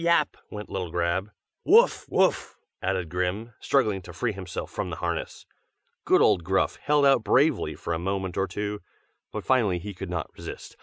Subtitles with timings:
[0.03, 1.29] yap!" went little Grab;
[1.63, 2.09] "Woof!
[2.09, 5.45] woof!" added Grim, struggling to free himself from the harness.
[6.05, 8.81] Good old Gruff held out bravely for a moment or two;
[9.31, 10.75] but finally he could not resist.